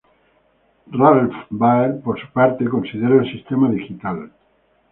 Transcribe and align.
Ralph 0.91 1.45
Baer, 1.51 2.01
por 2.01 2.19
su 2.19 2.25
parte, 2.33 2.65
considera 2.65 3.17
el 3.21 3.31
sistema 3.31 3.69
digital. 3.69 4.31